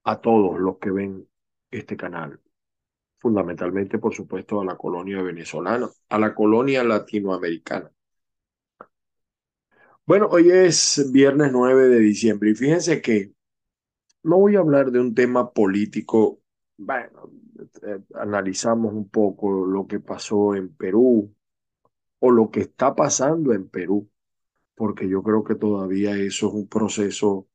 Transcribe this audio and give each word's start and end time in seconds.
a 0.04 0.22
todos 0.22 0.60
los 0.60 0.78
que 0.78 0.92
ven 0.92 1.28
este 1.72 1.98
canal. 1.98 2.40
Fundamentalmente, 3.18 3.98
por 3.98 4.14
supuesto, 4.14 4.62
a 4.62 4.66
la 4.66 4.78
colonia 4.78 5.24
venezolana, 5.24 5.90
a 6.10 6.20
la 6.20 6.36
colonia 6.36 6.84
latinoamericana. 6.84 7.92
Bueno, 10.06 10.28
hoy 10.30 10.52
es 10.52 11.10
viernes 11.12 11.52
9 11.52 11.88
de 11.88 12.00
diciembre 12.00 12.52
y 12.52 12.56
fíjense 12.56 13.02
que 13.02 13.34
no 14.22 14.38
voy 14.38 14.56
a 14.56 14.60
hablar 14.60 14.92
de 14.92 15.00
un 15.00 15.16
tema 15.16 15.52
político. 15.52 16.42
Bueno, 16.78 17.32
eh, 17.84 18.00
analizamos 18.16 18.94
un 18.94 19.10
poco 19.10 19.66
lo 19.66 19.88
que 19.88 20.00
pasó 20.00 20.56
en 20.56 20.74
Perú 20.76 21.34
o 22.20 22.32
lo 22.32 22.52
que 22.52 22.62
está 22.62 22.96
pasando 22.96 23.54
en 23.54 23.70
Perú, 23.70 24.10
porque 24.76 25.10
yo 25.10 25.24
creo 25.24 25.44
que 25.44 25.56
todavía 25.56 26.18
eso 26.18 26.48
es 26.50 26.54
un 26.56 26.68
proceso, 26.70 27.48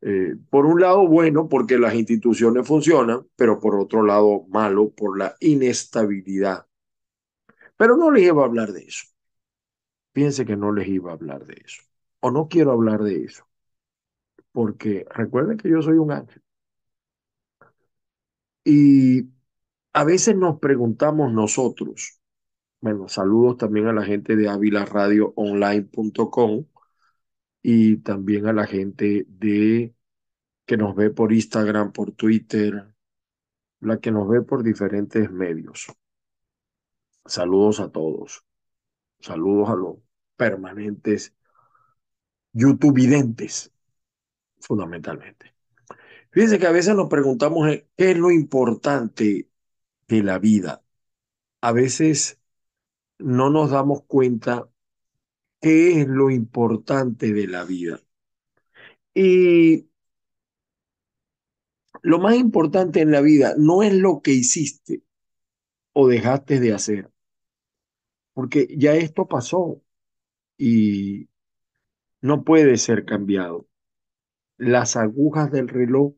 eh, 0.00 0.36
por 0.50 0.66
un 0.66 0.80
lado 0.80 1.06
bueno, 1.06 1.48
porque 1.48 1.78
las 1.78 1.94
instituciones 1.94 2.66
funcionan, 2.66 3.26
pero 3.36 3.58
por 3.60 3.74
otro 3.76 4.02
lado 4.02 4.44
malo, 4.48 4.90
por 4.90 5.18
la 5.18 5.34
inestabilidad. 5.40 6.66
Pero 7.78 7.96
no 7.96 8.10
les 8.10 8.24
iba 8.24 8.42
a 8.42 8.46
hablar 8.46 8.72
de 8.72 8.82
eso. 8.84 9.06
Piense 10.12 10.44
que 10.44 10.54
no 10.56 10.70
les 10.72 10.86
iba 10.88 11.10
a 11.10 11.14
hablar 11.14 11.46
de 11.46 11.62
eso. 11.64 11.82
O 12.20 12.30
no 12.30 12.48
quiero 12.48 12.72
hablar 12.72 13.02
de 13.02 13.24
eso. 13.24 13.46
Porque 14.52 15.06
recuerden 15.14 15.56
que 15.56 15.70
yo 15.70 15.80
soy 15.80 15.96
un 15.96 16.12
ángel. 16.12 16.42
Y 18.70 19.30
a 19.94 20.04
veces 20.04 20.36
nos 20.36 20.60
preguntamos 20.60 21.32
nosotros, 21.32 22.20
bueno, 22.82 23.08
saludos 23.08 23.56
también 23.56 23.86
a 23.86 23.94
la 23.94 24.04
gente 24.04 24.36
de 24.36 24.46
avilaradioonline.com 24.46 26.66
y 27.62 27.96
también 27.98 28.46
a 28.46 28.52
la 28.52 28.66
gente 28.66 29.24
de 29.26 29.94
que 30.66 30.76
nos 30.76 30.94
ve 30.94 31.10
por 31.10 31.32
Instagram, 31.32 31.92
por 31.92 32.12
Twitter, 32.12 32.94
la 33.80 34.00
que 34.00 34.10
nos 34.10 34.28
ve 34.28 34.42
por 34.42 34.62
diferentes 34.62 35.30
medios. 35.30 35.86
Saludos 37.24 37.80
a 37.80 37.90
todos. 37.90 38.44
Saludos 39.20 39.70
a 39.70 39.76
los 39.76 39.96
permanentes 40.36 41.34
youtubidentes, 42.52 43.72
fundamentalmente. 44.60 45.47
Fíjense 46.38 46.60
que 46.60 46.68
a 46.68 46.70
veces 46.70 46.94
nos 46.94 47.08
preguntamos 47.08 47.68
eh, 47.68 47.88
qué 47.96 48.12
es 48.12 48.16
lo 48.16 48.30
importante 48.30 49.50
de 50.06 50.22
la 50.22 50.38
vida. 50.38 50.84
A 51.60 51.72
veces 51.72 52.40
no 53.18 53.50
nos 53.50 53.72
damos 53.72 54.04
cuenta 54.04 54.70
qué 55.60 56.00
es 56.00 56.06
lo 56.06 56.30
importante 56.30 57.32
de 57.32 57.48
la 57.48 57.64
vida. 57.64 58.00
Y 59.14 59.88
lo 62.02 62.20
más 62.20 62.36
importante 62.36 63.00
en 63.00 63.10
la 63.10 63.20
vida 63.20 63.56
no 63.58 63.82
es 63.82 63.92
lo 63.94 64.22
que 64.22 64.30
hiciste 64.30 65.02
o 65.92 66.06
dejaste 66.06 66.60
de 66.60 66.72
hacer, 66.72 67.10
porque 68.32 68.68
ya 68.78 68.94
esto 68.94 69.26
pasó 69.26 69.82
y 70.56 71.28
no 72.20 72.44
puede 72.44 72.76
ser 72.76 73.04
cambiado. 73.04 73.66
Las 74.56 74.94
agujas 74.94 75.50
del 75.50 75.66
reloj 75.66 76.14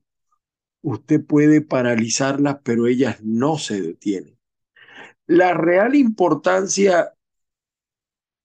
usted 0.82 1.24
puede 1.24 1.60
paralizarlas, 1.60 2.58
pero 2.62 2.86
ellas 2.86 3.22
no 3.22 3.58
se 3.58 3.80
detienen. 3.80 4.38
La 5.26 5.54
real 5.54 5.94
importancia 5.94 7.14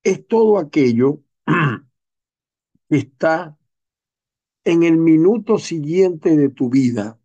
es 0.04 0.28
todo 0.28 0.60
aquello 0.60 1.24
que 2.90 2.98
está 2.98 3.58
en 4.64 4.84
el 4.84 4.98
minuto 4.98 5.58
siguiente 5.58 6.36
de 6.36 6.50
tu 6.50 6.70
vida 6.70 7.20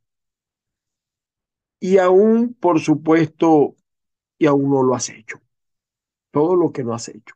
y 1.81 1.99
aún, 1.99 2.55
por 2.55 2.81
supuesto, 2.81 3.77
y 4.39 4.47
aún 4.47 4.71
no 4.71 4.83
lo 4.83 4.95
has 4.95 5.09
hecho. 5.09 5.41
Todo 6.31 6.57
lo 6.57 6.73
que 6.73 6.85
no 6.85 6.95
has 6.95 7.09
hecho. 7.09 7.35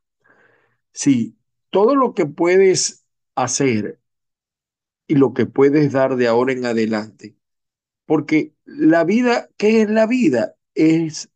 Sí, 0.93 1.37
todo 1.71 1.97
lo 1.97 2.15
que 2.15 2.27
puedes 2.27 3.07
hacer 3.35 4.01
y 5.07 5.17
lo 5.17 5.35
que 5.35 5.47
puedes 5.47 5.93
dar 5.93 6.17
de 6.17 6.29
ahora 6.29 6.53
en 6.53 6.67
adelante 6.67 7.37
porque 8.07 8.55
la 8.65 9.05
vida, 9.05 9.49
¿qué 9.57 9.83
es 9.83 9.91
la 9.91 10.07
vida? 10.07 10.57
Es 10.75 11.31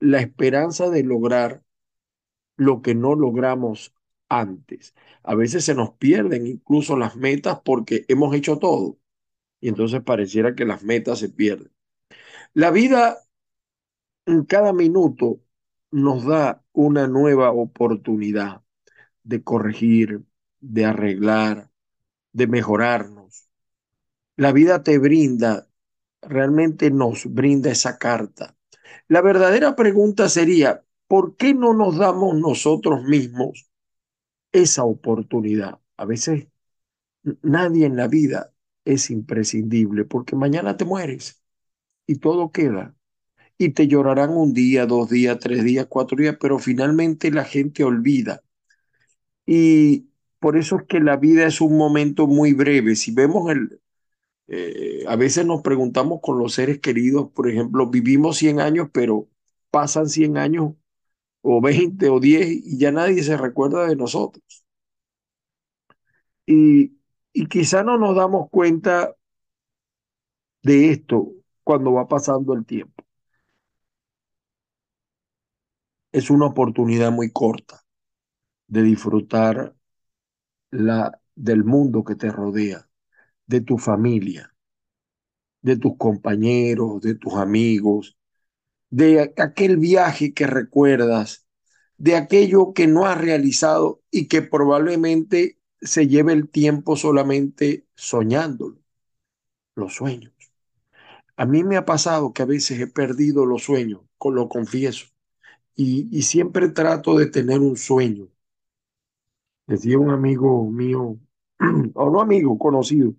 la 0.00 0.20
esperanza 0.20 0.90
de 0.90 1.04
lograr 1.04 1.62
lo 2.56 2.82
que 2.82 2.94
no 2.94 3.14
logramos 3.14 3.94
antes. 4.28 4.94
A 5.22 5.34
veces 5.34 5.64
se 5.64 5.74
nos 5.74 5.92
pierden 5.94 6.46
incluso 6.46 6.96
las 6.96 7.16
metas 7.16 7.60
porque 7.64 8.04
hemos 8.08 8.34
hecho 8.34 8.58
todo. 8.58 8.98
Y 9.60 9.68
entonces 9.68 10.02
pareciera 10.02 10.54
que 10.54 10.64
las 10.64 10.82
metas 10.82 11.18
se 11.20 11.28
pierden. 11.28 11.72
La 12.54 12.70
vida 12.70 13.18
en 14.26 14.44
cada 14.44 14.72
minuto 14.72 15.40
nos 15.90 16.24
da 16.24 16.64
una 16.72 17.06
nueva 17.06 17.52
oportunidad 17.52 18.62
de 19.24 19.42
corregir, 19.42 20.22
de 20.60 20.84
arreglar, 20.84 21.70
de 22.32 22.46
mejorarnos. 22.46 23.48
La 24.36 24.52
vida 24.52 24.82
te 24.82 24.98
brinda 24.98 25.68
realmente 26.22 26.90
nos 26.90 27.26
brinda 27.32 27.70
esa 27.70 27.98
carta. 27.98 28.56
La 29.08 29.20
verdadera 29.20 29.76
pregunta 29.76 30.28
sería, 30.28 30.84
¿por 31.08 31.36
qué 31.36 31.54
no 31.54 31.74
nos 31.74 31.98
damos 31.98 32.36
nosotros 32.36 33.04
mismos 33.04 33.70
esa 34.52 34.84
oportunidad? 34.84 35.80
A 35.96 36.04
veces 36.06 36.48
nadie 37.42 37.86
en 37.86 37.96
la 37.96 38.08
vida 38.08 38.52
es 38.84 39.10
imprescindible 39.10 40.04
porque 40.04 40.36
mañana 40.36 40.76
te 40.76 40.84
mueres 40.84 41.42
y 42.06 42.16
todo 42.16 42.52
queda. 42.52 42.96
Y 43.58 43.70
te 43.70 43.88
llorarán 43.88 44.30
un 44.30 44.54
día, 44.54 44.86
dos 44.86 45.10
días, 45.10 45.38
tres 45.38 45.64
días, 45.64 45.86
cuatro 45.88 46.16
días, 46.16 46.36
pero 46.40 46.58
finalmente 46.58 47.30
la 47.30 47.44
gente 47.44 47.84
olvida. 47.84 48.42
Y 49.46 50.08
por 50.40 50.56
eso 50.56 50.76
es 50.78 50.84
que 50.88 51.00
la 51.00 51.16
vida 51.16 51.46
es 51.46 51.60
un 51.60 51.76
momento 51.76 52.26
muy 52.26 52.54
breve. 52.54 52.96
Si 52.96 53.12
vemos 53.12 53.50
el, 53.50 53.81
eh, 54.52 55.04
a 55.08 55.16
veces 55.16 55.46
nos 55.46 55.62
preguntamos 55.62 56.20
con 56.22 56.38
los 56.38 56.54
seres 56.54 56.80
queridos, 56.80 57.30
por 57.32 57.48
ejemplo, 57.48 57.88
vivimos 57.88 58.36
100 58.38 58.60
años, 58.60 58.88
pero 58.92 59.28
pasan 59.70 60.08
100 60.10 60.36
años 60.38 60.74
o 61.42 61.60
20 61.62 62.10
o 62.10 62.20
10 62.20 62.48
y 62.50 62.78
ya 62.78 62.92
nadie 62.92 63.22
se 63.24 63.36
recuerda 63.38 63.86
de 63.88 63.96
nosotros. 63.96 64.64
Y, 66.46 66.98
y 67.32 67.46
quizá 67.48 67.82
no 67.84 67.98
nos 67.98 68.14
damos 68.16 68.48
cuenta 68.50 69.14
de 70.62 70.90
esto 70.90 71.32
cuando 71.64 71.92
va 71.92 72.08
pasando 72.08 72.52
el 72.54 72.64
tiempo. 72.66 73.04
Es 76.10 76.30
una 76.30 76.46
oportunidad 76.46 77.12
muy 77.12 77.30
corta 77.30 77.82
de 78.68 78.82
disfrutar 78.82 79.74
la, 80.70 81.20
del 81.36 81.64
mundo 81.64 82.04
que 82.04 82.16
te 82.16 82.30
rodea 82.32 82.88
de 83.46 83.60
tu 83.60 83.78
familia, 83.78 84.54
de 85.62 85.76
tus 85.76 85.96
compañeros, 85.96 87.00
de 87.02 87.14
tus 87.14 87.34
amigos, 87.34 88.16
de 88.90 89.34
aquel 89.38 89.78
viaje 89.78 90.34
que 90.34 90.46
recuerdas, 90.46 91.46
de 91.98 92.16
aquello 92.16 92.72
que 92.74 92.86
no 92.86 93.06
has 93.06 93.20
realizado 93.20 94.02
y 94.10 94.28
que 94.28 94.42
probablemente 94.42 95.58
se 95.80 96.08
lleve 96.08 96.32
el 96.32 96.50
tiempo 96.50 96.96
solamente 96.96 97.86
soñándolo, 97.94 98.80
los 99.76 99.94
sueños. 99.94 100.32
A 101.36 101.44
mí 101.44 101.62
me 101.62 101.76
ha 101.76 101.84
pasado 101.84 102.32
que 102.32 102.42
a 102.42 102.46
veces 102.46 102.80
he 102.80 102.86
perdido 102.86 103.44
los 103.46 103.64
sueños, 103.64 104.00
lo 104.24 104.48
confieso, 104.48 105.06
y, 105.76 106.08
y 106.16 106.22
siempre 106.22 106.70
trato 106.70 107.18
de 107.18 107.26
tener 107.26 107.60
un 107.60 107.76
sueño. 107.76 108.28
Decía 109.66 109.98
un 109.98 110.10
amigo 110.10 110.70
mío, 110.70 111.18
o 111.94 112.10
no 112.10 112.20
amigo, 112.20 112.58
conocido, 112.58 113.14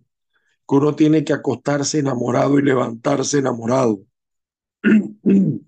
que 0.68 0.76
uno 0.76 0.96
tiene 0.96 1.24
que 1.24 1.34
acostarse 1.34 2.00
enamorado 2.00 2.60
y 2.60 2.64
levantarse 2.64 3.40
enamorado. 3.40 4.04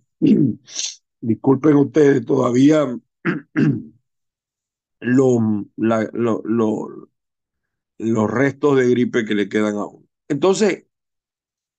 Disculpen 1.21 1.75
ustedes, 1.75 2.25
todavía 2.25 2.85
los 4.99 5.65
restos 8.29 8.77
de 8.77 8.89
gripe 8.89 9.25
que 9.25 9.35
le 9.35 9.49
quedan 9.49 9.75
a 9.75 9.85
uno. 9.85 10.05
Entonces, 10.27 10.85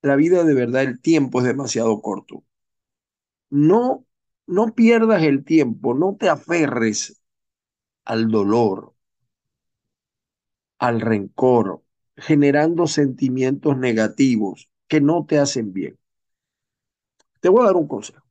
la 0.03 0.17
vida 0.17 0.45
de 0.45 0.55
verdad, 0.55 0.83
el 0.83 1.01
tiempo 1.01 1.41
es 1.41 1.47
demasiado 1.47 2.01
corto. 2.01 2.45
No, 3.51 4.07
no 4.47 4.75
pierdas 4.75 5.23
el 5.23 5.45
tiempo, 5.45 5.95
no 5.95 6.17
te 6.19 6.29
aferres 6.29 7.21
al 8.05 8.31
dolor, 8.31 8.95
al 10.79 11.01
rencor, 11.01 11.83
generando 12.17 12.87
sentimientos 12.87 13.77
negativos 13.77 14.69
que 14.89 15.01
no 15.01 15.27
te 15.27 15.39
hacen 15.39 15.73
bien. 15.73 15.99
Te 17.41 17.49
voy 17.49 17.63
a 17.63 17.67
dar 17.67 17.77
un 17.77 17.89
consejo. 17.89 18.25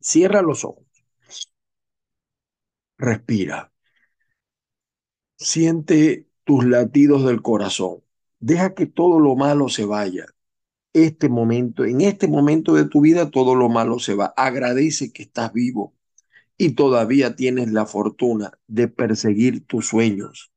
Cierra 0.00 0.42
los 0.42 0.64
ojos. 0.64 0.84
Respira. 2.98 3.72
Siente 5.36 6.28
tus 6.44 6.64
latidos 6.64 7.24
del 7.24 7.42
corazón. 7.42 8.02
Deja 8.40 8.74
que 8.74 8.86
todo 8.86 9.20
lo 9.20 9.36
malo 9.36 9.68
se 9.68 9.84
vaya. 9.84 10.26
Este 10.92 11.28
momento, 11.28 11.84
en 11.84 12.00
este 12.02 12.28
momento 12.28 12.74
de 12.74 12.84
tu 12.86 13.00
vida, 13.00 13.30
todo 13.30 13.54
lo 13.54 13.68
malo 13.68 13.98
se 13.98 14.14
va. 14.14 14.34
Agradece 14.36 15.12
que 15.12 15.22
estás 15.22 15.52
vivo 15.52 15.94
y 16.58 16.72
todavía 16.74 17.36
tienes 17.36 17.72
la 17.72 17.86
fortuna 17.86 18.52
de 18.68 18.88
perseguir 18.88 19.66
tus 19.66 19.88
sueños, 19.88 20.52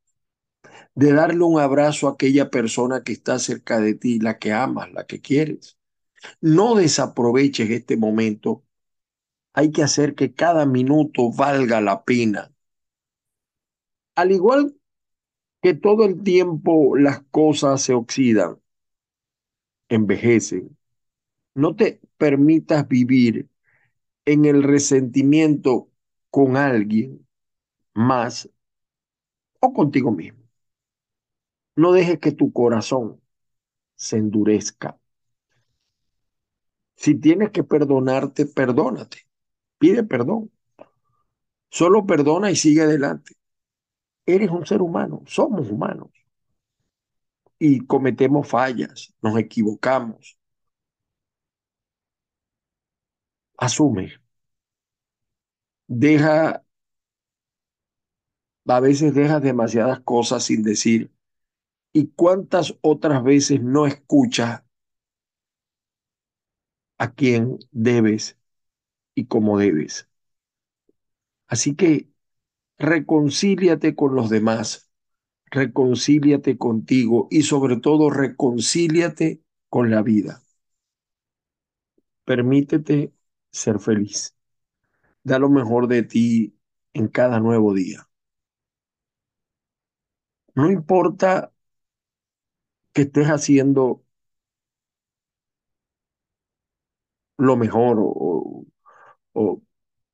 de 0.96 1.14
darle 1.14 1.44
un 1.44 1.60
abrazo 1.60 2.08
a 2.08 2.12
aquella 2.14 2.50
persona 2.50 3.04
que 3.04 3.14
está 3.14 3.40
cerca 3.40 3.80
de 3.80 3.96
ti, 3.96 4.20
la 4.20 4.40
que 4.40 4.54
amas, 4.54 4.92
la 4.94 5.06
que 5.06 5.22
quieres. 5.22 5.78
No 6.42 6.76
desaproveches 6.76 7.70
este 7.72 7.98
momento. 7.98 8.64
Hay 9.54 9.72
que 9.72 9.84
hacer 9.84 10.16
que 10.16 10.34
cada 10.34 10.66
minuto 10.66 11.32
valga 11.32 11.82
la 11.82 12.04
pena. 12.06 12.54
Al 14.16 14.34
igual 14.34 14.76
que 15.62 15.74
todo 15.76 16.06
el 16.06 16.24
tiempo 16.24 16.98
las 16.98 17.22
cosas 17.32 17.82
se 17.82 17.94
oxidan, 17.94 18.60
envejecen. 19.90 20.78
No 21.56 21.76
te 21.76 22.02
permitas 22.18 22.88
vivir 22.88 23.50
en 24.26 24.46
el 24.46 24.64
resentimiento 24.64 25.90
con 26.32 26.58
alguien 26.58 27.28
más 27.96 28.50
o 29.60 29.74
contigo 29.74 30.12
mismo. 30.12 30.45
No 31.78 31.94
dejes 31.94 32.20
que 32.20 32.34
tu 32.34 32.52
corazón 32.52 33.22
se 33.96 34.18
endurezca. 34.18 35.00
Si 36.98 37.16
tienes 37.16 37.52
que 37.52 37.64
perdonarte, 37.64 38.46
perdónate. 38.46 39.20
Pide 39.80 40.04
perdón. 40.04 40.52
Solo 41.70 42.06
perdona 42.08 42.50
y 42.50 42.56
sigue 42.56 42.82
adelante. 42.82 43.34
Eres 44.26 44.52
un 44.52 44.66
ser 44.66 44.82
humano, 44.82 45.24
somos 45.28 45.70
humanos. 45.72 46.10
Y 47.60 47.82
cometemos 47.86 48.48
fallas, 48.48 49.14
nos 49.22 49.38
equivocamos. 49.38 50.38
Asume. 53.66 54.06
Deja, 55.88 56.64
a 58.68 58.80
veces 58.80 59.16
dejas 59.16 59.42
demasiadas 59.42 60.02
cosas 60.02 60.44
sin 60.44 60.62
decir. 60.62 61.12
¿Y 61.96 62.08
cuántas 62.08 62.76
otras 62.82 63.24
veces 63.24 63.62
no 63.64 63.88
escuchas 63.88 64.64
a 66.98 67.14
quien 67.14 67.58
debes 67.72 68.38
y 69.16 69.28
cómo 69.28 69.58
debes? 69.58 70.10
Así 71.48 71.74
que 71.76 72.10
reconcíliate 72.78 73.96
con 73.96 74.16
los 74.16 74.30
demás, 74.30 74.92
reconcíliate 75.52 76.58
contigo 76.58 77.28
y 77.32 77.44
sobre 77.44 77.78
todo 77.78 78.10
reconcíliate 78.10 79.42
con 79.70 79.90
la 79.90 80.02
vida. 80.02 80.42
Permítete 82.26 83.14
ser 83.52 83.80
feliz. 83.80 84.36
Da 85.24 85.40
lo 85.40 85.50
mejor 85.50 85.88
de 85.88 86.04
ti 86.04 86.58
en 86.94 87.08
cada 87.08 87.40
nuevo 87.40 87.74
día. 87.74 88.10
No 90.56 90.70
importa 90.72 91.52
que 92.96 93.04
estés 93.04 93.28
haciendo 93.30 94.04
lo 97.38 97.56
mejor 97.58 97.98
o, 98.00 98.66
o, 99.34 99.62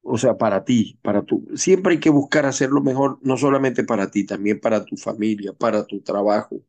o 0.03 0.17
sea, 0.19 0.37
para 0.37 0.65
ti, 0.65 0.99
para 1.03 1.23
tú. 1.25 1.47
Siempre 1.55 1.93
hay 1.95 1.99
que 1.99 2.09
buscar 2.11 2.45
hacer 2.47 2.69
lo 2.71 2.81
mejor, 2.81 3.19
no 3.23 3.37
solamente 3.37 3.83
para 3.83 4.11
ti, 4.11 4.25
también 4.25 4.59
para 4.59 4.85
tu 4.85 4.97
familia, 4.97 5.53
para 5.53 5.85
tu 5.87 6.01
trabajo, 6.01 6.63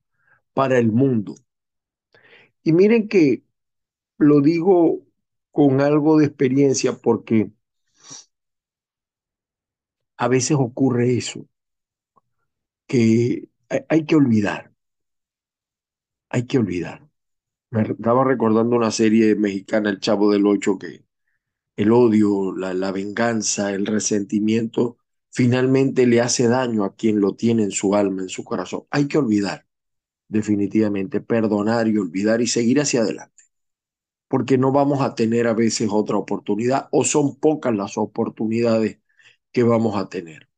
para 0.55 0.79
el 0.79 0.93
mundo. 0.93 1.35
Y 2.63 2.73
miren 2.73 3.09
que 3.09 3.45
lo 4.19 4.41
digo 4.43 5.03
con 5.53 5.83
algo 5.83 6.19
de 6.19 6.27
experiencia 6.27 6.95
porque 6.95 7.53
a 10.17 10.27
veces 10.29 10.57
ocurre 10.59 11.19
eso, 11.19 11.47
que 12.87 13.49
hay 13.89 14.05
que 14.07 14.17
olvidar, 14.17 14.72
hay 16.33 16.47
que 16.47 16.59
olvidar. 16.59 17.09
Me 17.71 17.83
estaba 17.83 18.25
recordando 18.25 18.77
una 18.77 18.91
serie 18.91 19.37
mexicana, 19.37 19.91
El 19.91 20.01
Chavo 20.01 20.33
del 20.33 20.47
Ocho, 20.47 20.79
que 20.79 21.05
el 21.77 21.93
odio, 21.93 22.55
la, 22.57 22.93
venganza, 22.93 23.73
el 23.73 23.87
resentimiento, 23.87 24.99
finalmente 25.31 26.07
le 26.07 26.21
hace 26.23 26.49
daño 26.49 26.85
a 26.85 26.97
quien 26.97 27.21
lo 27.21 27.37
tiene 27.37 27.65
en 27.65 27.73
su 27.73 27.95
alma, 27.97 28.23
en 28.23 28.31
su 28.31 28.45
corazón. 28.45 28.85
Hay 28.91 29.09
que 29.09 29.19
olvidar, 29.19 29.67
definitivamente, 30.29 31.21
perdonar 31.21 31.89
y 31.89 31.99
olvidar 31.99 32.43
y 32.43 32.49
seguir 32.49 32.81
hacia 32.81 33.03
adelante, 33.03 33.45
porque 34.29 34.59
no 34.59 34.73
vamos 34.73 35.03
a 35.03 35.15
tener 35.15 35.47
a 35.49 35.55
veces 35.55 35.89
otra 35.93 36.17
oportunidad 36.19 36.89
o 36.93 37.05
son 37.05 37.37
pocas 37.37 37.75
las 37.75 37.99
oportunidades 37.99 39.01
que 39.53 39.65
vamos 39.65 39.97
a 39.97 40.09
tener. 40.09 40.49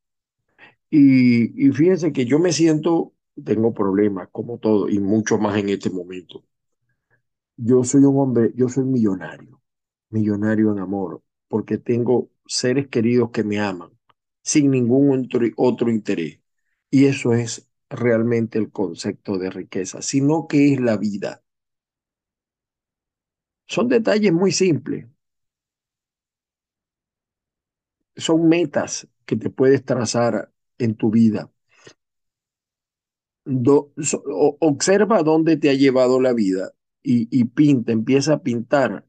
Y, 0.91 1.69
y 1.69 1.73
fíjense 1.73 2.13
que 2.13 2.27
yo 2.27 2.39
me 2.39 2.53
siento, 2.53 3.14
tengo 3.43 3.73
problemas 3.75 4.29
como 4.33 4.59
todo 4.59 4.89
y 4.89 4.99
mucho 5.01 5.39
más 5.39 5.59
en 5.59 5.69
este 5.71 5.91
momento. 5.91 6.45
Yo 7.57 7.83
soy 7.85 8.05
un 8.05 8.19
hombre, 8.19 8.53
yo 8.57 8.69
soy 8.69 8.85
millonario 8.85 9.61
millonario 10.11 10.73
en 10.73 10.81
amor, 10.81 11.23
porque 11.49 11.79
tengo 11.79 12.31
seres 12.47 12.89
queridos 12.89 13.33
que 13.33 13.45
me 13.45 13.61
aman 13.61 13.91
sin 14.43 14.71
ningún 14.73 15.29
otro, 15.59 15.91
interés. 15.91 16.41
Y 16.91 17.07
eso 17.07 17.35
es 17.35 17.69
realmente 17.91 18.59
el 18.59 18.73
concepto 18.73 19.39
de 19.39 19.51
riqueza, 19.51 20.03
sino 20.03 20.49
que 20.49 20.75
es 20.75 20.81
la 20.81 20.97
vida. 20.99 21.43
Son 23.67 23.89
detalles 23.89 24.33
muy 24.33 24.53
simples. 24.53 25.07
Son 28.17 28.49
metas 28.49 29.09
que 29.27 29.37
te 29.37 29.51
puedes 29.51 29.85
trazar 29.85 30.53
en 30.79 30.97
tu 30.97 31.11
vida. 31.11 31.51
Observa 33.47 35.23
dónde 35.23 35.57
te 35.57 35.71
ha 35.71 35.75
llevado 35.75 36.21
la 36.21 36.33
vida 36.33 36.73
y, 37.03 37.45
pinta, 37.45 37.93
empieza 37.93 38.35
a 38.35 38.43
pintar 38.43 39.07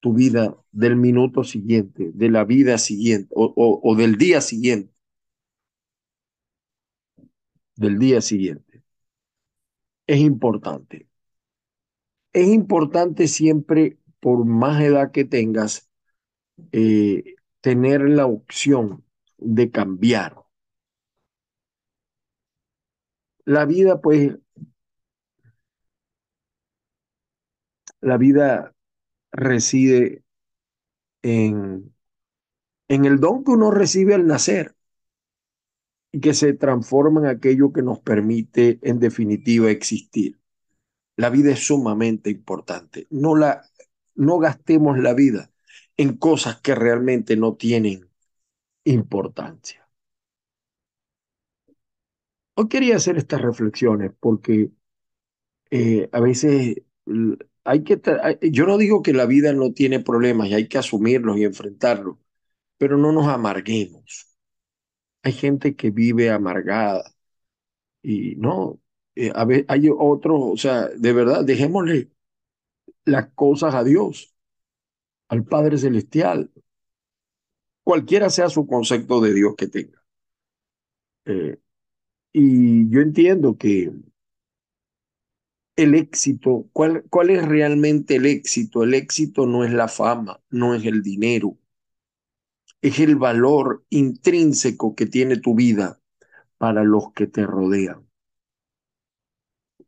tu 0.00 0.14
vida 0.14 0.56
del 0.72 0.96
minuto 0.96 1.44
siguiente, 1.44 2.10
de 2.14 2.30
la 2.30 2.44
vida 2.44 2.78
siguiente 2.78 3.28
o, 3.36 3.80
o, 3.82 3.96
del 3.96 4.16
día 4.16 4.40
siguiente. 4.40 4.92
Del 7.76 7.98
día 7.98 8.20
siguiente. 8.20 8.82
Es 10.06 10.18
importante. 10.20 11.08
Es 12.32 12.48
importante 12.48 13.28
siempre, 13.28 13.98
por 14.20 14.44
más 14.44 14.82
edad 14.82 15.12
que 15.12 15.24
tengas, 15.24 15.88
eh, 16.72 17.36
tener 17.60 18.02
la 18.02 18.26
opción 18.26 19.04
de 19.38 19.70
cambiar. 19.70 20.43
La 23.46 23.64
vida, 23.64 24.00
pues, 24.02 24.36
la 28.00 28.16
vida 28.18 28.74
reside 29.32 30.24
en, 31.22 31.94
en 32.88 33.04
el 33.04 33.20
don 33.20 33.44
que 33.44 33.52
uno 33.52 33.70
recibe 33.70 34.14
al 34.14 34.26
nacer 34.26 34.74
y 36.12 36.20
que 36.20 36.34
se 36.34 36.52
transforma 36.54 37.20
en 37.20 37.26
aquello 37.26 37.72
que 37.72 37.82
nos 37.82 37.98
permite, 38.00 38.78
en 38.82 39.00
definitiva, 39.00 39.70
existir. 39.70 40.38
La 41.16 41.30
vida 41.30 41.52
es 41.52 41.66
sumamente 41.66 42.30
importante. 42.30 43.06
No, 43.10 43.36
la, 43.36 43.64
no 44.14 44.38
gastemos 44.38 44.98
la 44.98 45.14
vida 45.14 45.50
en 45.96 46.16
cosas 46.16 46.60
que 46.60 46.74
realmente 46.74 47.36
no 47.36 47.56
tienen 47.56 48.10
importancia. 48.84 49.83
Hoy 52.54 52.68
quería 52.68 52.96
hacer 52.96 53.16
estas 53.16 53.40
reflexiones 53.42 54.12
porque 54.20 54.70
eh, 55.70 56.08
a 56.12 56.20
veces 56.20 56.76
hay 57.64 57.84
que, 57.84 58.00
yo 58.42 58.66
no 58.66 58.78
digo 58.78 59.02
que 59.02 59.12
la 59.12 59.26
vida 59.26 59.52
no 59.52 59.72
tiene 59.72 60.00
problemas 60.00 60.48
y 60.48 60.54
hay 60.54 60.68
que 60.68 60.78
asumirlos 60.78 61.38
y 61.38 61.44
enfrentarlos, 61.44 62.16
pero 62.78 62.98
no 62.98 63.12
nos 63.12 63.28
amarguemos. 63.28 64.28
Hay 65.22 65.32
gente 65.32 65.76
que 65.76 65.90
vive 65.90 66.30
amargada 66.30 67.14
y 68.02 68.36
no, 68.36 68.80
eh, 69.16 69.32
a 69.34 69.44
ver, 69.44 69.64
hay 69.68 69.88
otros, 69.96 70.40
o 70.42 70.56
sea, 70.56 70.88
de 70.88 71.12
verdad, 71.12 71.44
dejémosle 71.44 72.10
las 73.04 73.28
cosas 73.34 73.74
a 73.74 73.84
Dios, 73.84 74.34
al 75.28 75.44
Padre 75.44 75.78
Celestial, 75.78 76.50
cualquiera 77.82 78.28
sea 78.30 78.50
su 78.50 78.66
concepto 78.66 79.20
de 79.22 79.32
Dios 79.32 79.54
que 79.56 79.68
tenga. 79.68 80.02
Eh, 81.26 81.58
y 82.34 82.90
yo 82.90 83.00
entiendo 83.00 83.56
que 83.56 83.90
el 85.76 85.94
éxito, 85.94 86.68
¿cuál, 86.72 87.04
¿cuál 87.10 87.30
es 87.30 87.46
realmente 87.46 88.16
el 88.16 88.26
éxito? 88.26 88.82
El 88.82 88.92
éxito 88.94 89.46
no 89.46 89.62
es 89.64 89.72
la 89.72 89.86
fama, 89.86 90.40
no 90.50 90.74
es 90.74 90.84
el 90.84 91.00
dinero, 91.02 91.56
es 92.82 93.00
el 93.00 93.16
valor 93.16 93.84
intrínseco 93.90 94.94
que 94.94 95.06
tiene 95.06 95.38
tu 95.38 95.56
vida 95.56 96.00
para 96.58 96.84
los 96.84 97.12
que 97.14 97.26
te 97.26 97.46
rodean, 97.46 98.06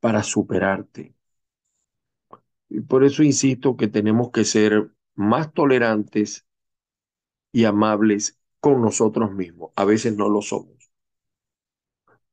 para 0.00 0.22
superarte. 0.22 1.14
Y 2.68 2.80
por 2.80 3.02
eso 3.04 3.24
insisto 3.24 3.76
que 3.76 3.88
tenemos 3.88 4.30
que 4.30 4.44
ser 4.44 4.92
más 5.16 5.52
tolerantes 5.52 6.46
y 7.52 7.64
amables 7.64 8.38
con 8.60 8.80
nosotros 8.80 9.32
mismos. 9.32 9.72
A 9.74 9.84
veces 9.84 10.16
no 10.16 10.28
lo 10.28 10.42
somos. 10.42 10.75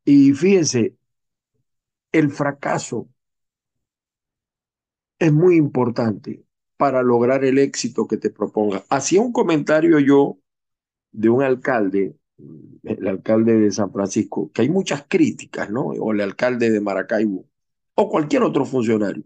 Y 0.05 0.31
fíjense, 0.33 0.95
el 2.13 2.31
fracaso 2.31 3.09
es 5.19 5.31
muy 5.31 5.55
importante 5.57 6.43
para 6.77 7.01
lograr 7.03 7.45
el 7.45 7.57
éxito 7.59 8.07
que 8.07 8.17
te 8.17 8.29
proponga. 8.29 8.83
Hacía 8.89 9.21
un 9.21 9.31
comentario 9.31 9.99
yo 9.99 10.37
de 11.11 11.29
un 11.29 11.43
alcalde, 11.43 12.17
el 12.83 13.07
alcalde 13.07 13.55
de 13.59 13.71
San 13.71 13.91
Francisco, 13.91 14.51
que 14.53 14.63
hay 14.63 14.69
muchas 14.69 15.05
críticas, 15.07 15.69
¿no? 15.71 15.83
O 15.87 16.13
el 16.13 16.21
alcalde 16.21 16.71
de 16.71 16.81
Maracaibo, 16.81 17.45
o 17.95 18.09
cualquier 18.09 18.43
otro 18.43 18.65
funcionario. 18.65 19.23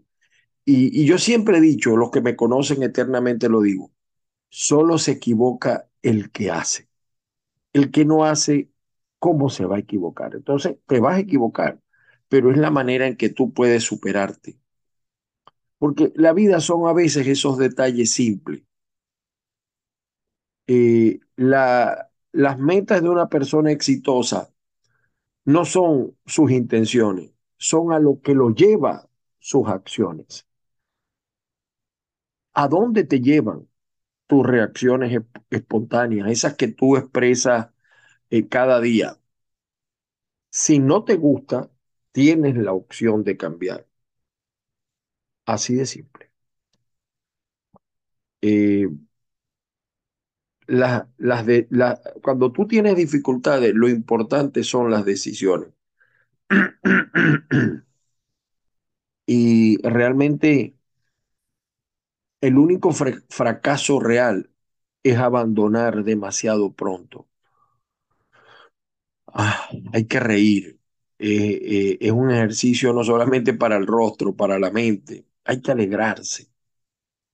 Y, 0.64 1.02
y 1.02 1.06
yo 1.06 1.18
siempre 1.18 1.58
he 1.58 1.60
dicho, 1.60 1.96
los 1.96 2.10
que 2.10 2.22
me 2.22 2.36
conocen 2.36 2.82
eternamente 2.82 3.48
lo 3.48 3.62
digo, 3.62 3.92
solo 4.50 4.98
se 4.98 5.12
equivoca 5.12 5.88
el 6.02 6.30
que 6.32 6.50
hace. 6.50 6.88
El 7.72 7.90
que 7.90 8.04
no 8.04 8.24
hace, 8.24 8.70
¿cómo 9.18 9.48
se 9.50 9.66
va 9.66 9.76
a 9.76 9.80
equivocar? 9.80 10.34
Entonces, 10.34 10.76
te 10.86 11.00
vas 11.00 11.16
a 11.16 11.20
equivocar, 11.20 11.80
pero 12.28 12.50
es 12.50 12.58
la 12.58 12.70
manera 12.70 13.06
en 13.06 13.16
que 13.16 13.28
tú 13.30 13.52
puedes 13.52 13.84
superarte. 13.84 14.58
Porque 15.80 16.12
la 16.14 16.32
vida 16.32 16.60
son 16.60 16.86
a 16.86 16.92
veces 16.92 17.26
esos 17.26 17.58
detalles 17.58 18.12
simples. 18.12 18.62
Eh, 20.66 21.20
la, 21.36 22.10
las 22.32 22.58
metas 22.58 23.02
de 23.02 23.08
una 23.08 23.28
persona 23.28 23.70
exitosa 23.72 24.52
no 25.46 25.64
son 25.64 26.16
sus 26.26 26.50
intenciones, 26.52 27.32
son 27.58 27.92
a 27.92 27.98
lo 28.00 28.20
que 28.22 28.34
lo 28.34 28.50
lleva 28.54 29.08
sus 29.40 29.68
acciones. 29.68 30.46
¿A 32.54 32.68
dónde 32.68 33.04
te 33.04 33.20
llevan 33.20 33.68
tus 34.28 34.46
reacciones 34.46 35.22
espontáneas, 35.50 36.30
esas 36.30 36.56
que 36.56 36.68
tú 36.68 36.96
expresas 36.96 37.68
eh, 38.30 38.48
cada 38.48 38.80
día? 38.80 39.18
Si 40.50 40.78
no 40.78 41.04
te 41.04 41.16
gusta, 41.16 41.70
tienes 42.12 42.54
la 42.58 42.74
opción 42.74 43.24
de 43.24 43.38
cambiar. 43.38 43.86
Así 45.46 45.74
de 45.74 45.84
simple. 45.86 46.30
Eh, 48.40 48.86
de, 51.46 51.66
cuando 52.22 52.52
tú 52.52 52.66
tienes 52.66 52.96
dificultades, 52.96 53.74
lo 53.74 53.88
importante 53.88 54.62
son 54.64 54.90
las 54.90 55.04
decisiones. 55.04 55.70
y 59.26 59.76
realmente 59.86 60.74
el 62.40 62.58
único 62.58 62.90
fracaso 62.92 64.00
real 64.00 64.50
es 65.04 65.18
abandonar 65.18 66.02
demasiado 66.04 66.72
pronto. 66.72 67.27
Ah, 69.32 69.68
hay 69.92 70.06
que 70.06 70.20
reír. 70.20 70.78
Eh, 71.18 71.58
eh, 71.62 71.98
es 72.00 72.12
un 72.12 72.30
ejercicio 72.30 72.92
no 72.92 73.04
solamente 73.04 73.54
para 73.54 73.76
el 73.76 73.86
rostro, 73.86 74.34
para 74.36 74.58
la 74.58 74.70
mente. 74.70 75.26
Hay 75.44 75.60
que 75.60 75.72
alegrarse. 75.72 76.48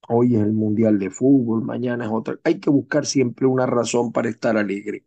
Hoy 0.08 0.36
es 0.36 0.42
el 0.42 0.52
Mundial 0.52 0.98
de 0.98 1.10
Fútbol, 1.10 1.62
mañana 1.64 2.06
es 2.06 2.10
otra. 2.12 2.38
Hay 2.44 2.60
que 2.60 2.70
buscar 2.70 3.06
siempre 3.06 3.46
una 3.46 3.66
razón 3.66 4.12
para 4.12 4.30
estar 4.30 4.56
alegre. 4.56 5.04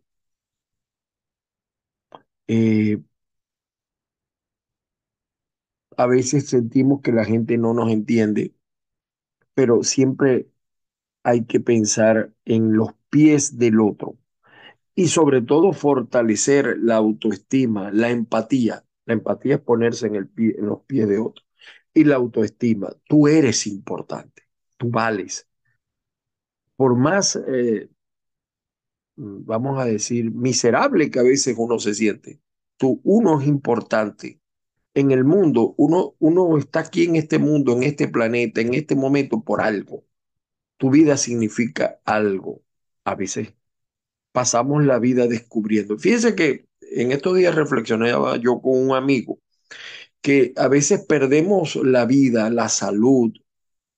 Eh, 2.46 2.98
a 5.98 6.06
veces 6.06 6.46
sentimos 6.48 7.02
que 7.02 7.12
la 7.12 7.26
gente 7.26 7.58
no 7.58 7.74
nos 7.74 7.90
entiende, 7.90 8.54
pero 9.54 9.82
siempre 9.82 10.50
hay 11.24 11.46
que 11.46 11.60
pensar 11.60 12.32
en 12.46 12.74
los 12.76 12.90
pies 13.10 13.58
del 13.58 13.80
otro 13.80 14.18
y 14.98 15.06
sobre 15.06 15.42
todo 15.42 15.72
fortalecer 15.72 16.76
la 16.80 16.96
autoestima, 16.96 17.92
la 17.92 18.10
empatía. 18.10 18.84
La 19.06 19.14
empatía 19.14 19.54
es 19.54 19.60
ponerse 19.60 20.08
en, 20.08 20.28
los 20.58 20.80
pies 20.88 21.08
de 21.08 21.18
otro. 21.18 21.44
Y 21.94 22.02
la 22.02 22.16
autoestima, 22.16 22.88
tú 23.06 23.28
eres 23.28 23.68
importante, 23.68 24.42
tú 24.76 24.90
vales. 24.90 25.46
Por 26.74 26.96
más, 26.96 27.36
eh, 27.46 27.88
vamos 29.14 29.78
a 29.80 29.84
decir, 29.84 30.32
miserable 30.32 31.12
que 31.12 31.20
a 31.20 31.22
veces 31.22 31.54
uno 31.56 31.78
se 31.78 31.94
siente, 31.94 32.40
tú, 32.76 33.00
uno 33.04 33.40
es 33.40 33.46
importante. 33.46 34.40
En 34.94 35.12
el 35.12 35.22
mundo, 35.22 35.76
uno, 35.76 36.16
uno 36.18 36.58
está 36.58 36.80
aquí 36.80 37.04
en 37.04 37.14
este 37.14 37.38
mundo, 37.38 37.72
en 37.76 37.84
este 37.84 38.08
planeta, 38.08 38.60
en 38.62 38.74
este 38.74 38.96
momento 38.96 39.44
por 39.44 39.60
algo. 39.60 40.04
Tu 40.76 40.90
vida 40.90 41.16
significa 41.16 42.00
algo. 42.04 42.62
A 43.04 43.14
veces 43.14 43.54
pasamos 44.32 44.84
la 44.84 44.98
vida 44.98 45.26
descubriendo. 45.26 45.98
Fíjense 45.98 46.34
que 46.34 46.66
en 46.80 47.12
estos 47.12 47.36
días 47.36 47.54
reflexionaba 47.54 48.36
yo 48.36 48.60
con 48.60 48.76
un 48.80 48.96
amigo 48.96 49.38
que 50.20 50.52
a 50.56 50.68
veces 50.68 51.04
perdemos 51.06 51.76
la 51.76 52.04
vida, 52.06 52.50
la 52.50 52.68
salud, 52.68 53.32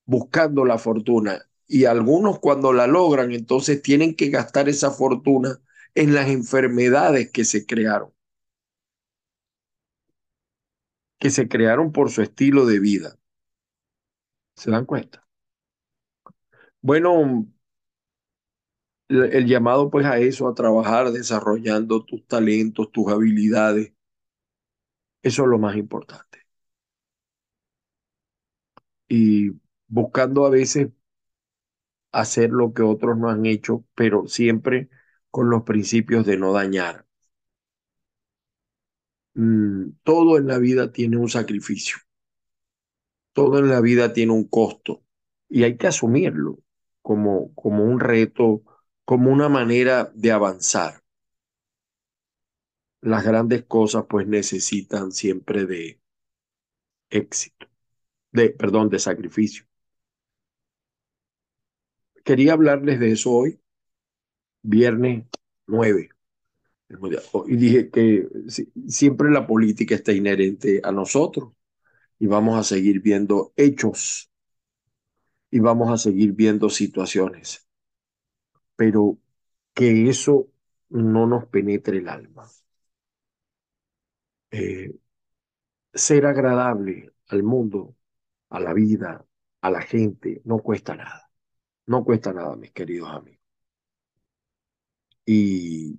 buscando 0.05 0.65
la 0.65 0.79
fortuna. 0.79 1.47
Y 1.67 1.85
algunos 1.85 2.41
cuando 2.41 2.73
la 2.73 2.87
logran, 2.87 3.33
entonces 3.33 3.83
tienen 3.83 4.15
que 4.17 4.29
gastar 4.29 4.69
esa 4.69 4.91
fortuna 4.91 5.61
en 5.95 6.15
las 6.15 6.29
enfermedades 6.29 7.31
que 7.31 7.45
se 7.45 7.67
crearon. 7.67 8.13
Que 11.19 11.31
se 11.31 11.49
crearon 11.49 11.93
por 11.93 12.11
su 12.11 12.23
estilo 12.23 12.67
de 12.67 12.81
vida. 12.81 13.17
¿Se 14.57 14.71
dan 14.71 14.85
cuenta? 14.85 15.27
Bueno, 16.83 17.47
el, 19.11 19.47
llamado 19.47 19.90
pues 19.90 20.07
a 20.07 20.19
eso, 20.19 20.49
a 20.49 20.55
trabajar 20.55 21.11
desarrollando 21.12 22.05
tus 22.05 22.26
talentos, 22.26 22.90
tus 22.93 23.09
habilidades, 23.12 23.93
eso 25.23 25.43
es 25.45 25.49
lo 25.49 25.59
más 25.59 25.76
importante. 25.76 26.40
Y 29.09 29.50
buscando 29.88 30.47
a 30.47 30.50
veces 30.50 30.88
hacer 32.12 32.50
lo 32.50 32.73
que 32.73 32.83
otros 32.83 33.19
no 33.19 33.29
han 33.31 33.47
hecho, 33.47 33.85
pero 33.97 34.26
siempre 34.29 34.88
con 35.31 35.50
los 35.50 35.62
principios 35.64 36.25
de 36.26 36.37
no 36.37 36.52
dañar. 36.52 37.07
Mm, 39.35 39.93
todo 40.05 40.38
en 40.38 40.47
la 40.47 40.59
vida 40.59 40.93
tiene 40.93 41.17
un 41.17 41.29
sacrificio. 41.29 41.99
Todo 43.33 43.59
en 43.59 43.69
la 43.69 43.81
vida 43.81 44.12
tiene 44.12 44.33
un 44.33 44.47
costo 44.49 45.02
y 45.49 45.64
hay 45.64 45.76
que 45.76 45.87
asumirlo 45.88 46.59
como, 47.02 47.55
como 47.55 47.85
un 47.85 48.00
reto, 48.00 48.62
como 49.11 49.33
una 49.33 49.49
manera 49.49 50.12
de 50.14 50.31
avanzar. 50.31 51.02
Las 53.00 53.25
grandes 53.25 53.64
cosas 53.64 54.05
pues 54.09 54.29
necesitan 54.29 55.11
siempre 55.11 55.67
de 55.67 56.00
éxito, 57.11 57.67
de, 58.31 58.50
perdón, 58.50 58.88
de 58.88 59.00
sacrificio. 59.00 59.64
quería 62.25 62.52
hablarles 62.52 63.00
de 63.00 63.11
eso 63.11 63.33
hoy, 63.33 63.61
viernes 64.62 65.26
9. 65.67 66.11
Y 67.49 67.57
dije 67.57 67.90
que 67.90 68.29
siempre 68.87 69.29
la 69.33 69.45
política 69.45 69.97
está 69.97 70.12
inherente 70.12 70.83
a 70.85 70.93
nosotros 70.93 71.52
y 72.21 72.29
vamos 72.29 72.61
a 72.61 72.62
seguir 72.62 73.00
viendo 73.00 73.52
hechos 73.57 74.31
y 75.50 75.59
vamos 75.59 75.90
a 75.90 75.99
seguir 75.99 76.33
viendo 76.33 76.71
situaciones, 76.71 77.69
pero 78.81 79.19
que 79.75 80.09
eso 80.09 80.49
no 80.91 81.27
nos 81.27 81.47
penetre 81.47 81.99
el 81.99 82.09
alma. 82.09 82.47
Eh, 84.51 84.91
ser 85.95 86.27
agradable 86.27 87.13
al 87.29 87.43
mundo, 87.45 87.97
a 88.51 88.61
la 88.61 88.73
vida, 88.75 89.27
a 89.63 89.71
la 89.71 89.83
gente, 89.83 90.43
no 90.45 90.59
cuesta 90.61 90.97
nada. 90.97 91.31
No 91.87 92.05
cuesta 92.05 92.33
nada, 92.35 92.57
mis 92.57 92.73
queridos 92.73 93.11
amigos. 93.11 93.41
Y 95.27 95.99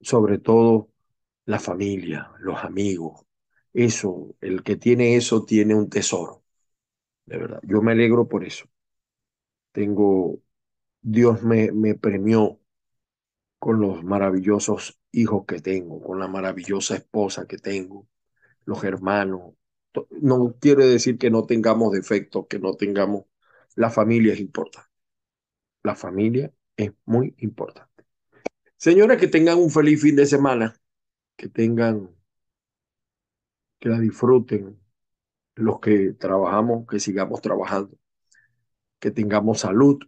sobre 0.00 0.38
todo 0.38 0.90
la 1.46 1.58
familia, 1.58 2.30
los 2.40 2.62
amigos. 2.64 3.22
Eso, 3.72 4.34
el 4.40 4.62
que 4.62 4.76
tiene 4.76 5.16
eso 5.16 5.44
tiene 5.44 5.74
un 5.74 5.88
tesoro. 5.90 6.44
De 7.26 7.38
verdad, 7.38 7.60
yo 7.64 7.82
me 7.82 7.92
alegro 7.92 8.28
por 8.28 8.44
eso. 8.44 8.66
Tengo, 9.72 10.40
Dios 11.02 11.42
me, 11.42 11.72
me 11.72 11.94
premió 11.94 12.60
con 13.58 13.80
los 13.80 14.04
maravillosos 14.04 15.00
hijos 15.12 15.44
que 15.46 15.60
tengo, 15.60 16.00
con 16.02 16.18
la 16.18 16.28
maravillosa 16.28 16.96
esposa 16.96 17.46
que 17.46 17.58
tengo, 17.58 18.08
los 18.64 18.84
hermanos. 18.84 19.54
No 20.10 20.54
quiere 20.60 20.86
decir 20.86 21.18
que 21.18 21.30
no 21.30 21.44
tengamos 21.44 21.92
defectos, 21.92 22.46
que 22.48 22.58
no 22.58 22.74
tengamos... 22.74 23.24
La 23.74 23.90
familia 23.90 24.32
es 24.32 24.40
importante. 24.40 24.88
La 25.82 25.94
familia 25.94 26.52
es 26.76 26.92
muy 27.04 27.34
importante. 27.38 28.04
Señores, 28.76 29.18
que 29.18 29.28
tengan 29.28 29.58
un 29.58 29.70
feliz 29.70 30.00
fin 30.00 30.16
de 30.16 30.26
semana, 30.26 30.76
que 31.36 31.48
tengan, 31.48 32.10
que 33.78 33.88
la 33.88 33.98
disfruten, 33.98 34.80
los 35.54 35.80
que 35.80 36.12
trabajamos, 36.12 36.86
que 36.86 37.00
sigamos 37.00 37.40
trabajando, 37.40 37.96
que 39.00 39.10
tengamos 39.10 39.60
salud 39.60 39.98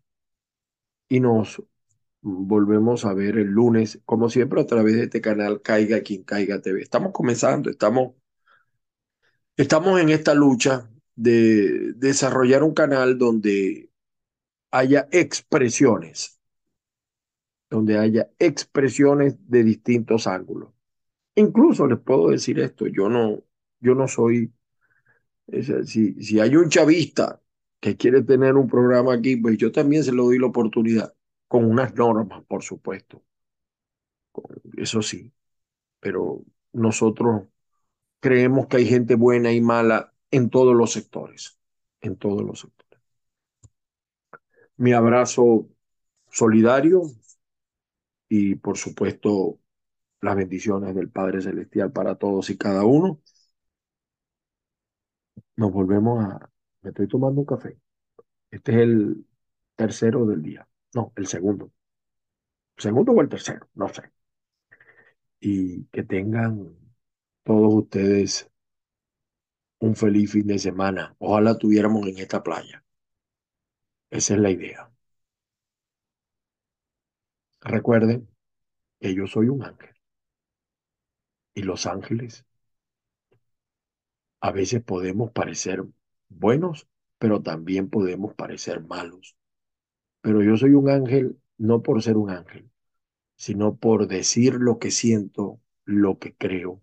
y 1.10 1.20
nos 1.20 1.62
volvemos 2.22 3.04
a 3.04 3.12
ver 3.12 3.36
el 3.36 3.48
lunes, 3.48 4.00
como 4.06 4.30
siempre, 4.30 4.60
a 4.62 4.66
través 4.66 4.94
de 4.94 5.04
este 5.04 5.20
canal 5.20 5.60
Caiga 5.60 6.00
quien 6.02 6.22
Caiga 6.22 6.62
TV. 6.62 6.80
Estamos 6.82 7.12
comenzando, 7.12 7.68
estamos, 7.68 8.14
estamos 9.56 10.00
en 10.00 10.10
esta 10.10 10.34
lucha 10.34 10.88
de 11.16 11.92
desarrollar 11.96 12.62
un 12.62 12.74
canal 12.74 13.18
donde 13.18 13.90
haya 14.70 15.08
expresiones, 15.10 16.40
donde 17.68 17.98
haya 17.98 18.30
expresiones 18.38 19.34
de 19.48 19.64
distintos 19.64 20.28
ángulos. 20.28 20.70
Incluso 21.34 21.88
les 21.88 21.98
puedo 21.98 22.30
decir 22.30 22.60
esto, 22.60 22.86
yo 22.86 23.08
no, 23.08 23.42
yo 23.80 23.96
no 23.96 24.06
soy, 24.06 24.52
si, 25.84 26.22
si 26.22 26.38
hay 26.38 26.54
un 26.54 26.68
chavista 26.68 27.40
que 27.80 27.96
quiere 27.96 28.22
tener 28.22 28.56
un 28.56 28.68
programa 28.68 29.14
aquí, 29.14 29.36
pues 29.36 29.56
yo 29.58 29.72
también 29.72 30.04
se 30.04 30.12
lo 30.12 30.24
doy 30.24 30.38
la 30.38 30.46
oportunidad 30.46 31.14
con 31.48 31.64
unas 31.64 31.94
normas, 31.94 32.44
por 32.44 32.62
supuesto. 32.62 33.22
Eso 34.76 35.02
sí, 35.02 35.32
pero 36.00 36.44
nosotros 36.72 37.48
creemos 38.20 38.66
que 38.68 38.78
hay 38.78 38.86
gente 38.86 39.14
buena 39.16 39.52
y 39.52 39.60
mala 39.60 40.14
en 40.30 40.50
todos 40.50 40.76
los 40.76 40.92
sectores, 40.92 41.58
en 42.00 42.16
todos 42.16 42.42
los 42.42 42.60
sectores. 42.60 43.02
Mi 44.76 44.92
abrazo 44.92 45.68
solidario 46.30 47.02
y 48.28 48.54
por 48.56 48.78
supuesto 48.78 49.58
las 50.20 50.36
bendiciones 50.36 50.94
del 50.94 51.10
Padre 51.10 51.42
Celestial 51.42 51.92
para 51.92 52.16
todos 52.16 52.50
y 52.50 52.56
cada 52.58 52.84
uno. 52.84 53.20
Nos 55.56 55.70
volvemos 55.72 56.24
a... 56.24 56.50
Me 56.82 56.90
estoy 56.90 57.08
tomando 57.08 57.40
un 57.40 57.46
café. 57.46 57.78
Este 58.50 58.72
es 58.72 58.78
el 58.80 59.26
tercero 59.76 60.26
del 60.26 60.42
día. 60.42 60.68
No, 60.94 61.12
el 61.16 61.26
segundo. 61.28 61.72
segundo 62.76 63.12
o 63.12 63.20
el 63.22 63.28
tercero, 63.28 63.68
no 63.74 63.88
sé. 63.88 64.02
Y 65.40 65.84
que 65.92 66.02
tengan 66.02 66.74
todos 67.44 67.74
ustedes 67.74 68.50
un 69.86 69.94
feliz 69.94 70.30
fin 70.32 70.46
de 70.46 70.58
semana. 70.60 71.14
Ojalá 71.18 71.58
tuviéramos 71.58 72.06
en 72.06 72.16
esta 72.18 72.42
playa. 72.42 72.84
Esa 74.10 74.34
es 74.34 74.40
la 74.40 74.50
idea. 74.50 74.88
Recuerden 77.62 78.28
que 79.00 79.14
yo 79.14 79.26
soy 79.26 79.48
un 79.48 79.64
ángel. 79.64 79.94
Y 81.54 81.62
los 81.62 81.86
ángeles 81.86 82.44
a 84.42 84.50
veces 84.52 84.82
podemos 84.82 85.30
parecer 85.32 85.82
buenos, 86.30 86.88
pero 87.18 87.42
también 87.42 87.90
podemos 87.90 88.34
parecer 88.34 88.82
malos. 88.82 89.36
Pero 90.22 90.42
yo 90.42 90.56
soy 90.56 90.72
un 90.74 90.90
ángel 90.90 91.40
no 91.58 91.82
por 91.82 92.02
ser 92.02 92.16
un 92.18 92.30
ángel, 92.30 92.70
sino 93.36 93.76
por 93.76 94.08
decir 94.08 94.54
lo 94.56 94.78
que 94.78 94.90
siento, 94.92 95.60
lo 95.86 96.18
que 96.18 96.34
creo, 96.36 96.82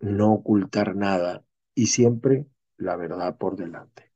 no 0.00 0.32
ocultar 0.32 0.96
nada 0.96 1.44
y 1.74 1.86
siempre 1.86 2.46
la 2.78 2.96
verdad 2.96 3.38
por 3.38 3.54
delante. 3.56 4.10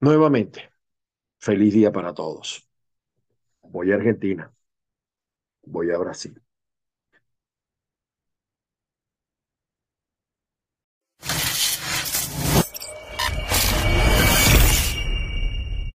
Nuevamente, 0.00 0.70
feliz 1.40 1.74
día 1.74 1.92
para 1.92 2.14
todos. 2.14 2.68
Voy 3.62 3.92
a 3.92 3.96
Argentina, 3.96 4.52
voy 5.62 5.90
a 5.92 5.98
Brasil. 5.98 6.40